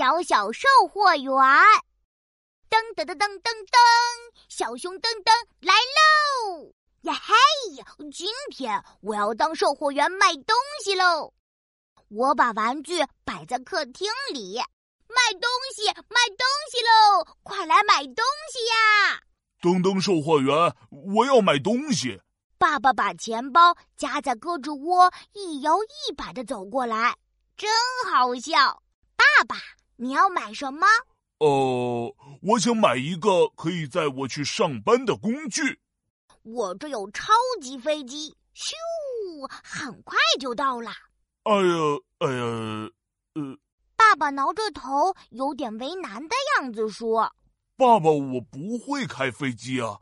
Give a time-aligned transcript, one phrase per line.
[0.00, 1.30] 小小售货员。
[2.70, 3.78] 噔噔噔噔噔噔，
[4.48, 5.30] 小熊噔噔
[5.60, 6.72] 来喽！
[7.02, 7.34] 呀嘿，
[8.10, 11.34] 今天我要当售货员卖东西喽！
[12.08, 14.56] 我把玩具摆在客厅里，
[15.06, 17.36] 卖东西，卖东西喽！
[17.42, 19.20] 快来买东西呀！
[19.60, 22.18] 噔噔售货员，我要买东西。
[22.56, 27.18] 爸爸把钱包夹在胳肢窝，一摇一摆的走过来，
[27.54, 27.70] 真
[28.10, 28.82] 好笑。
[29.14, 29.56] 爸爸，
[30.02, 30.86] 你要买什么？
[31.40, 35.78] 呃，我想买一个可以载我去上班的工具。
[36.42, 38.72] 我这有超级飞机，咻，
[39.62, 40.90] 很快就到了。
[41.42, 42.90] 哎呀，哎呀，
[43.34, 43.58] 呃，
[43.94, 47.34] 爸爸挠着头，有点为难的样子说
[47.76, 50.00] ：“爸爸，我不会开飞机啊。”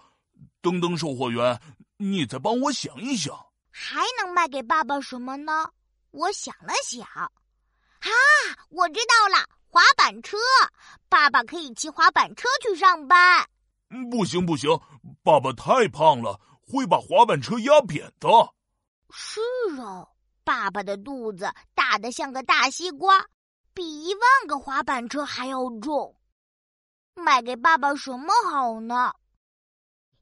[0.62, 1.60] 噔噔售货员，
[1.96, 3.35] 你再帮我想一想，
[3.73, 5.73] 还能卖给爸爸什么呢？
[6.12, 8.10] 我想了想，啊，
[8.71, 9.58] 我知道了。
[9.71, 10.37] 滑板车，
[11.09, 13.47] 爸爸可以骑滑板车去上班。
[14.10, 14.71] 不行不行，
[15.23, 18.29] 爸爸太胖了，会把滑板车压扁的。
[19.10, 19.41] 是
[19.80, 20.09] 啊，
[20.43, 23.27] 爸爸的肚子大的像个大西瓜，
[23.75, 26.15] 比一万个滑板车还要重。
[27.15, 29.13] 卖给爸爸什么好呢？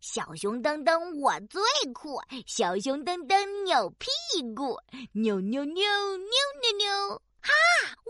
[0.00, 2.20] 小熊噔噔，我最酷！
[2.46, 4.08] 小熊噔噔扭屁
[4.54, 4.78] 股，
[5.12, 5.82] 扭扭扭
[6.16, 6.26] 扭
[6.60, 7.22] 扭扭！
[7.40, 7.52] 哈，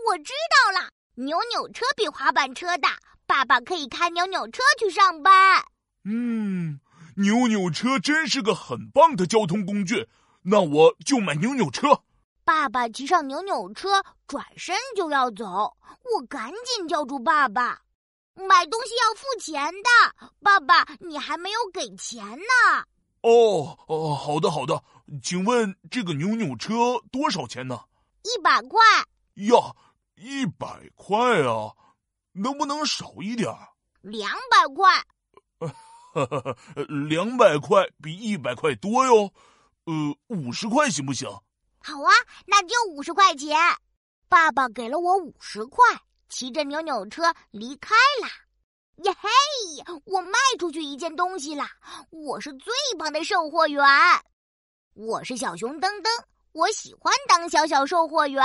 [0.05, 0.89] 我知道了。
[1.19, 5.65] 扭扭车比滑板车大，爸爸可以开扭扭车去上班。
[6.03, 6.79] 嗯，
[7.15, 10.07] 扭扭车真是个很棒的交通工具，
[10.43, 12.03] 那我就买扭扭车。
[12.45, 15.75] 爸爸骑上扭扭车，转身就要走，
[16.13, 17.81] 我赶紧叫住爸爸
[18.37, 22.85] ：“买东西要付钱的，爸爸，你还没有给钱呢。”
[23.27, 24.83] 哦哦，好的好的，
[25.23, 27.79] 请问这个扭扭车多少钱呢？
[28.21, 28.79] 一百块。
[29.47, 29.73] 呀。
[30.17, 31.71] 一百块啊，
[32.33, 33.53] 能不能少一点？
[34.01, 35.05] 两百块。
[37.07, 39.31] 两百块比一百块多哟。
[39.85, 39.93] 呃，
[40.27, 41.29] 五十块行不行？
[41.79, 42.11] 好啊，
[42.47, 43.55] 那就五十块钱。
[44.27, 45.85] 爸爸给了我五十块，
[46.29, 48.27] 骑着扭扭车离开了。
[49.03, 49.29] 耶嘿，
[50.05, 51.69] 我卖出去一件东西啦！
[52.09, 53.85] 我是最棒的售货员。
[54.95, 56.09] 我是小熊噔噔，
[56.53, 58.43] 我喜欢当小小售货员。